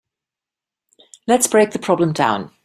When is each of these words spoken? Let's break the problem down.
Let's 1.27 1.45
break 1.45 1.69
the 1.71 1.77
problem 1.77 2.11
down. 2.11 2.49